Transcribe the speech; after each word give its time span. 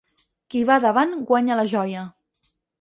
Qui 0.53 0.63
va 0.69 0.77
davant 0.85 1.15
guanya 1.33 1.61
la 1.63 1.69
joia. 1.77 2.11